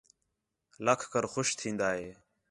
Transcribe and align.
لَکھ 0.85 1.05
کر 1.11 1.23
خوش 1.33 1.47
تِھین٘دا 1.59 1.89
ہِے 1.97 2.09